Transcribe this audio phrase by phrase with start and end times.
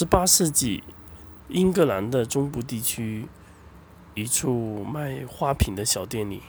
[0.00, 0.82] 十八世纪，
[1.48, 3.28] 英格兰的中部地区
[4.14, 6.42] 一处卖花瓶的小店里，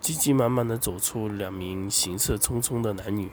[0.00, 3.32] 急急忙忙地走出两名行色匆匆的男女。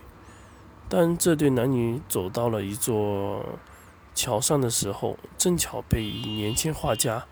[0.89, 3.45] 当这对男女走到了一座
[4.15, 7.27] 桥上的时候，正巧被一年轻画家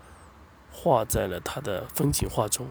[0.70, 2.68] 画在了他的风景画中。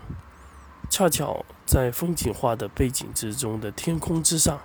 [0.90, 4.62] 恰巧在风景画的背景之中的天空之上，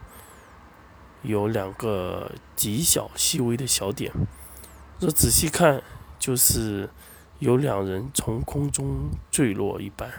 [1.22, 4.12] 有两个极小细微的小点。
[5.00, 5.82] 若仔细看，
[6.18, 6.90] 就是
[7.38, 10.10] 有两人从空中坠落一般。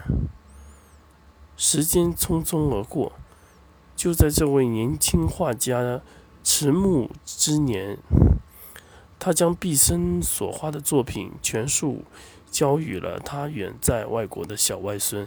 [1.56, 3.12] 时间匆匆而过，
[3.94, 6.00] 就在这位年轻画家
[6.42, 7.98] 迟暮之年，
[9.20, 12.02] 他将毕生所画的作品全数
[12.50, 15.24] 交予了他远在外国的小外孙。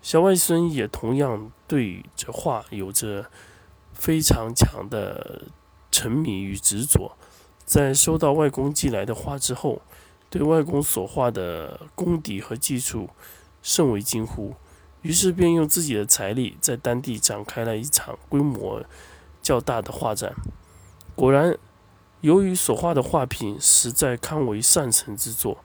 [0.00, 3.30] 小外孙也同样对这画有着
[3.92, 5.48] 非常强的
[5.90, 7.18] 沉迷与执着。
[7.70, 9.80] 在收到外公寄来的画之后，
[10.28, 13.08] 对外公所画的功底和技术
[13.62, 14.56] 甚为惊呼，
[15.02, 18.82] 于是便用自己的财力在当地展开了一场规模
[19.40, 20.34] 较大的画展。
[21.14, 21.56] 果然，
[22.22, 25.58] 由于所画的画品实在堪为上乘之作，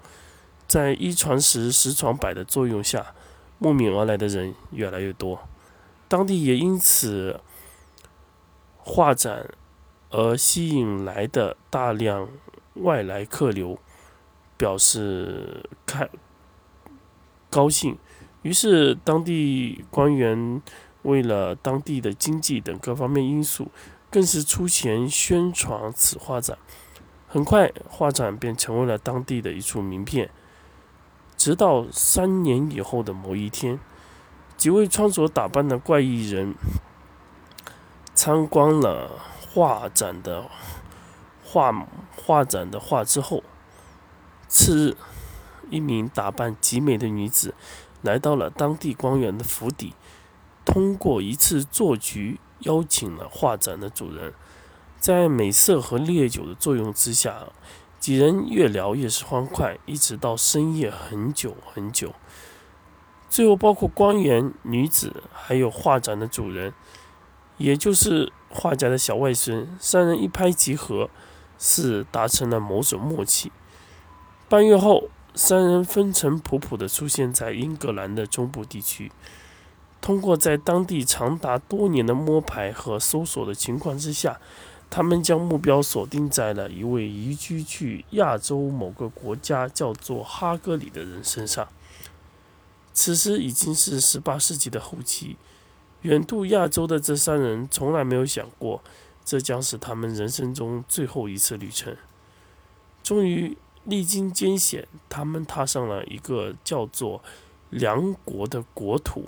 [0.67, 3.15] 在一传十，十传百的作用下，
[3.58, 5.39] 慕名而来的人越来越多，
[6.08, 7.39] 当地也因此
[8.77, 9.49] 画展。
[10.16, 12.30] 而吸引来的大量
[12.75, 13.77] 外来客流
[14.55, 16.09] 表示开
[17.49, 17.97] 高兴，
[18.41, 20.61] 于是当地官员
[21.02, 23.67] 为了当地的经济等各方面因素，
[24.09, 26.58] 更是出钱宣传此画展。
[27.27, 30.30] 很快，画展便成为了当地的一处名片。
[31.36, 33.77] 直到三年以后的某一天，
[34.55, 36.55] 几位穿着打扮的怪异人
[38.13, 39.11] 参观了。
[39.56, 40.50] 画展的
[41.42, 43.42] 画画展的画之后，
[44.50, 44.98] 次日，
[45.70, 47.53] 一名打扮极美的女子
[48.02, 49.94] 来到了当地官员的府邸，
[50.65, 54.33] 通过一次做局邀请了画展的主人。
[54.99, 57.48] 在美色和烈酒的作用之下，
[57.98, 62.14] 几人越聊越是欢快，一直到深夜很久很久。
[63.30, 66.73] 最后，包括官员、女子，还有画展的主人，
[67.58, 68.32] 也就是。
[68.58, 71.10] 画家的小外孙，三人一拍即合，
[71.60, 73.52] 是达成了某种默契。
[74.48, 79.11] 半月后，三人风尘仆仆地出现在英格兰的中部地区。
[79.99, 84.39] 通过在当地长达多年的摸排和搜索的情况之下，
[84.89, 91.67] 他们将目标锁定在了一位移居去亚洲某个国家叫做哈格里的人身上。
[92.94, 95.36] 此时已经是十八世纪的后期。
[96.05, 98.83] 远渡亚洲的这三人从来没有想过，
[99.23, 101.98] 这将是他们人生中最后一次旅程。
[103.02, 107.23] 终于历经艰险，他们踏上了一个叫做
[107.71, 109.27] 梁国的国土。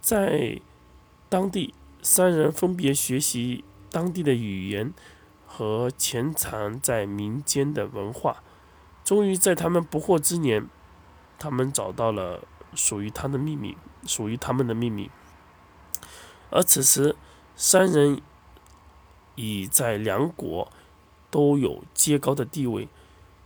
[0.00, 0.58] 在
[1.28, 4.94] 当地，三人分别学习当地的语言
[5.46, 8.42] 和潜藏在民间的文化。
[9.04, 10.66] 终于在他们不惑之年，
[11.38, 12.42] 他们找到了
[12.74, 13.76] 属于他的秘密。
[14.06, 15.10] 属于他们的秘密。
[16.50, 17.14] 而此时，
[17.54, 18.20] 三人
[19.36, 20.70] 已在两国
[21.30, 22.88] 都有阶高的地位。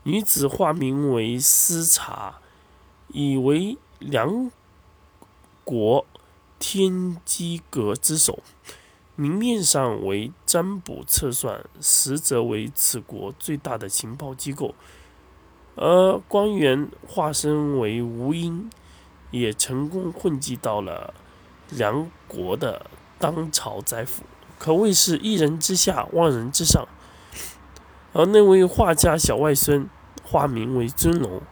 [0.05, 2.41] 女子化名为思茶，
[3.09, 4.51] 以为两
[5.65, 6.07] 国
[6.59, 8.43] 天机阁之首，
[9.17, 14.75] 明面上为占卜测算，实则为此国最大的情报机构。
[15.77, 18.71] 而官员化身为吴英。
[19.35, 21.13] 也成功混迹到了
[21.69, 22.87] 梁国的
[23.19, 24.23] 当朝宰府，
[24.61, 26.87] 可谓是一人之下，万人之上。
[28.13, 29.89] 而那位画家小外孙，
[30.23, 31.43] 化名为尊龙，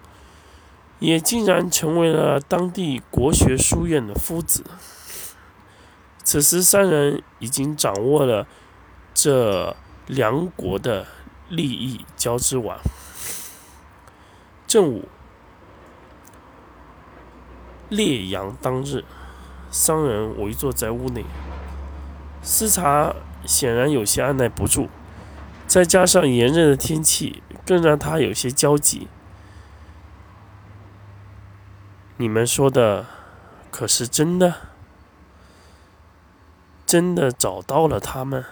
[1.00, 4.62] 也竟然成为了当地国学书院的夫子。
[6.22, 8.46] 此时，三人已经掌握了
[9.12, 9.74] 这
[10.06, 11.08] 梁国的
[11.48, 12.78] 利益交织网。
[14.68, 15.08] 正午。
[17.92, 19.04] 烈阳当日，
[19.70, 21.24] 三人围坐在屋内。
[22.42, 24.88] 思茶显然有些按耐不住，
[25.66, 29.08] 再加上炎热的天气，更让他有些焦急。
[32.16, 33.06] 你们说的
[33.70, 34.54] 可是真的？
[36.86, 38.44] 真的找到了他们？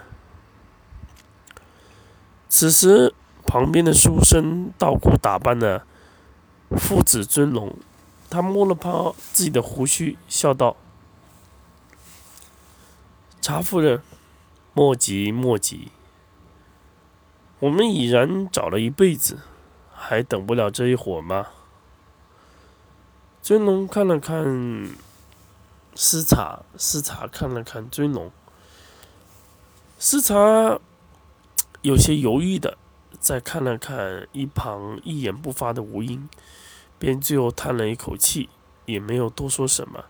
[2.47, 3.13] 此时，
[3.45, 5.85] 旁边的书生道姑打扮的
[6.77, 7.75] 父子尊龙。
[8.31, 10.77] 他摸了摸自己的胡须，笑道
[13.41, 14.01] ：“查夫人，
[14.73, 15.91] 莫急莫急。
[17.59, 19.39] 我们已然找了一辈子，
[19.93, 21.47] 还等不了这一会吗？”
[23.43, 24.95] 尊龙看了看
[25.93, 28.31] 斯查，斯查看了看尊龙，
[29.99, 30.79] 斯查
[31.81, 32.77] 有些犹豫的
[33.19, 36.29] 再看了看一旁一言不发的吴英，
[37.01, 38.47] 便最后叹了一口气，
[38.85, 40.05] 也没有多说什么。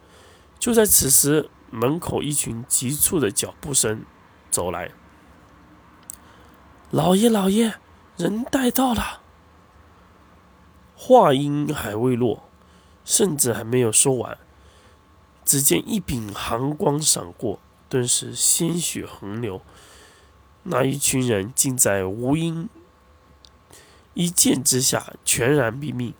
[0.59, 4.03] 就在此时，门口一群急促的脚步声
[4.49, 4.91] 走来。
[6.89, 7.75] 老爷，老爷，
[8.17, 9.21] 人带到了。
[10.97, 12.43] 话音还未落。
[13.03, 14.37] 甚至还没有说完，
[15.44, 17.59] 只见一柄寒光闪过，
[17.89, 19.59] 顿时鲜血横流。
[20.63, 22.69] 那一群人竟在无音
[24.13, 26.13] 一剑之下全然毙命。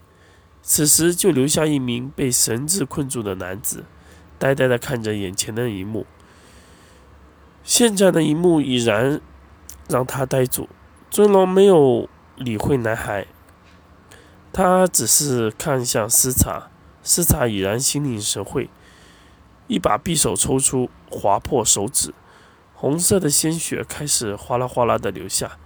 [0.62, 3.86] 此时就留下一名被绳子困住的男子，
[4.38, 6.06] 呆呆的看着眼前的一幕。
[7.64, 9.20] 现在的一幕已然
[9.88, 10.70] 让他呆住。
[11.10, 13.28] 尊龙没有理会男孩，
[14.54, 16.70] 他只是看向斯查。
[17.04, 18.70] 斯查已然心领神会，
[19.68, 22.14] 一把匕首抽出，划破手指，
[22.76, 25.58] 红色的鲜血开始哗啦哗啦的流下。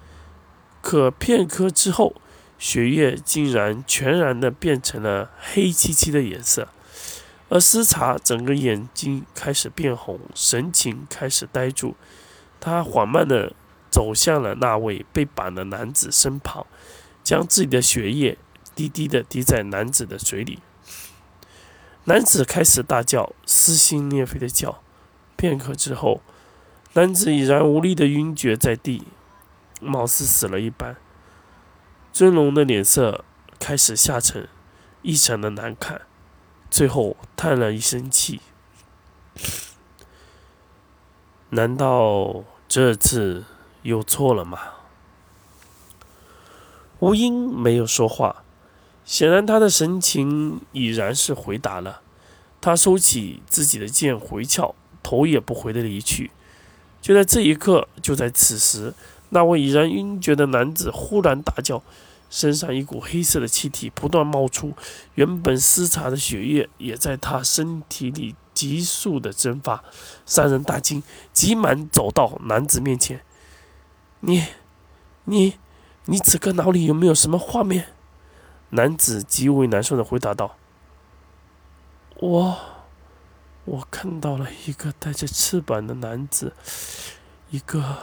[0.81, 2.15] 可片刻之后，
[2.57, 6.69] 血液竟然全然的变成了黑漆漆的颜色，
[7.49, 11.95] 而斯查整个眼睛开始变红，神情开始呆住。
[12.59, 13.53] 他缓慢的
[13.91, 16.65] 走向了那位被绑的男子身旁，
[17.23, 18.37] 将自己的血液
[18.73, 20.59] 滴滴的滴在男子的嘴里。
[22.05, 24.81] 男子开始大叫，撕心裂肺的叫。
[25.35, 26.21] 片刻之后，
[26.93, 29.03] 男子已然无力的晕厥在地，
[29.81, 30.95] 貌似死了一般。
[32.15, 33.25] 尊龙的脸色
[33.59, 34.47] 开始下沉，
[35.01, 36.03] 异常的难看，
[36.71, 38.39] 最后叹了一声气。
[41.49, 43.43] 难道这次
[43.81, 44.59] 又错了吗？
[46.99, 48.45] 吴英没有说话。
[49.03, 52.01] 显然，他的神情已然是回答了。
[52.61, 54.73] 他收起自己的剑，回鞘，
[55.03, 56.31] 头也不回的离去。
[57.01, 58.93] 就在这一刻，就在此时，
[59.35, 61.83] 那位已然晕厥的男子忽然大叫，
[62.29, 64.71] 身上一股黑色的气体不断冒出，
[65.15, 69.83] 原本失察的血液也在他身体里急速的蒸发。
[70.25, 71.03] 三人大惊，
[71.33, 73.25] 急忙走到男子面前
[74.21, 74.45] ：“你，
[75.25, 75.55] 你，
[76.05, 77.87] 你此刻脑里有没有什么画面？”
[78.71, 80.55] 男子极为难受的回答道
[82.19, 82.57] ：“我，
[83.65, 86.53] 我看到了一个带着翅膀的男子，
[87.49, 87.97] 一个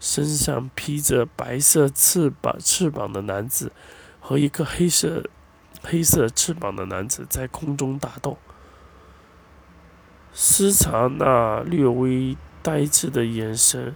[0.00, 3.70] 身上披着白色翅膀翅膀的男子，
[4.18, 5.28] 和一个黑色
[5.82, 8.38] 黑色翅膀的男子在空中打斗。”
[10.32, 13.94] 斯查那略微呆滞的眼神，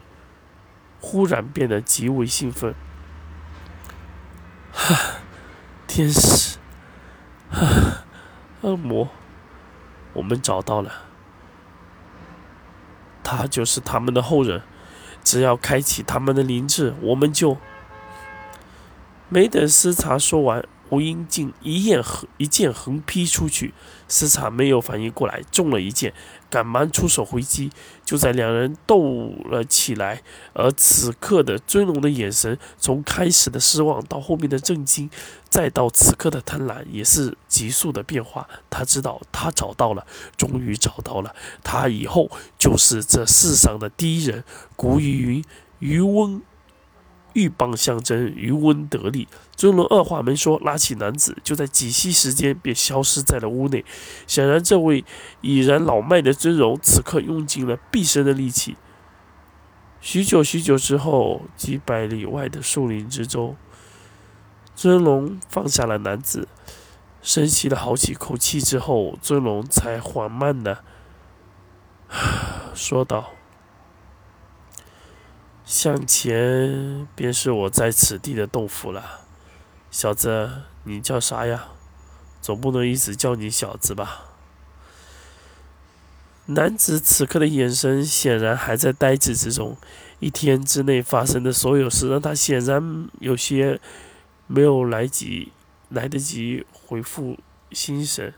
[1.01, 2.75] 忽然变得极为兴奋。
[4.73, 5.21] 哈！
[5.87, 6.59] 天使，
[7.51, 8.05] 哈
[8.63, 9.09] 恶魔，
[10.13, 10.93] 我们找到了，
[13.23, 14.63] 他就是他们的后人。
[15.25, 17.57] 只要开启他们的灵智，我们就……
[19.31, 20.65] 没等斯查说完。
[20.95, 23.75] 吴英竟一剑横一剑横劈出去，
[24.07, 26.15] 斯查没有反应过来，中了一剑，
[26.49, 27.73] 赶忙出手回击。
[28.05, 35.11] 就在两人斗了起来，而此刻的尊龙的眼神，从开始的失望到后面的震惊，
[35.49, 38.49] 再到此刻的贪婪，也是急速的变化。
[38.71, 44.45] 他知道，他找到了，终于找到了，他以后就是这世上的第一人。
[44.77, 45.45] 古语云
[45.81, 46.41] ：“渔翁。”
[47.35, 49.29] 鹬蚌相争，渔翁得利。
[49.55, 53.85] 尊龙二话没说，拉起男子，就在几息时间便消失在了屋内。
[54.27, 55.05] 显然，这位
[55.41, 58.77] 已然老迈的尊龙，此刻用尽了毕生的力气。
[60.01, 63.57] 许久许久之后，几百里外的树林之中，
[64.75, 66.49] 尊龙放下了男子，
[67.23, 70.85] 深吸了好几口气之后，尊龙才缓慢的
[72.75, 73.31] 说道。
[75.65, 79.21] 向前便是我在此地的洞府了，
[79.91, 81.69] 小子，你叫啥呀？
[82.43, 84.27] 总不能一直叫你小子吧？
[86.47, 89.79] 男子此刻的眼神显然还在呆滞之中，
[90.19, 93.81] 一天之内发生的所有事让他显然有些
[94.47, 95.51] 没有来及
[95.89, 97.39] 来得及恢复
[97.73, 98.35] 心神，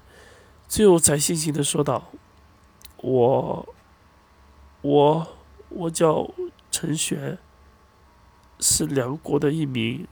[0.68, 2.12] 最后才悻悻的说道
[3.02, 3.75] ：“我，
[4.83, 5.26] 我，
[5.71, 6.30] 我叫。”
[6.78, 7.38] 陈玄
[8.61, 10.06] 是梁国的一名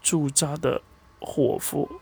[0.00, 0.80] 驻扎的
[1.20, 2.00] 伙夫。